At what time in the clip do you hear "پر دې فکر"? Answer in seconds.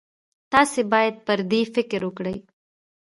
1.25-2.01